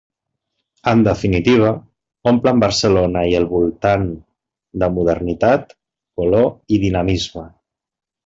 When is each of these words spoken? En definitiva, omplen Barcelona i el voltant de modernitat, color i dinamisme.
En 0.91 1.01
definitiva, 1.07 1.73
omplen 2.31 2.63
Barcelona 2.63 3.23
i 3.33 3.35
el 3.41 3.45
voltant 3.53 4.07
de 4.85 4.89
modernitat, 4.97 5.77
color 6.21 6.49
i 6.77 6.81
dinamisme. 6.87 7.47